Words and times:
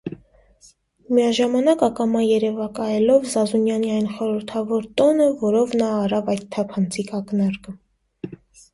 միաժամանակ 1.17 1.83
ակամա 1.87 2.23
երևակայելով 2.23 3.29
Զազունյանի 3.35 3.93
այն 3.99 4.09
խորհրդավոր 4.17 4.91
տոնը, 5.03 5.31
որով 5.45 5.79
նա 5.85 5.95
արավ 6.03 6.37
այդ 6.37 6.45
թափանցիկ 6.57 7.17
ակնարկը: 7.23 7.81